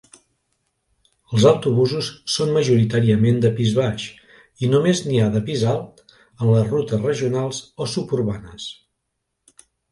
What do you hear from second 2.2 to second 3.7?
són majoritàriament de